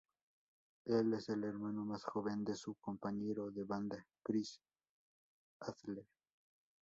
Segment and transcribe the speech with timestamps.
[0.87, 4.59] Él es el hermano más joven de su compañero de banda Chris
[5.59, 6.07] Adler.